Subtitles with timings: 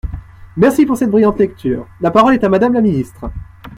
[0.57, 1.87] Merci pour cette brillante lecture!
[1.99, 3.29] La parole est à Madame la ministre.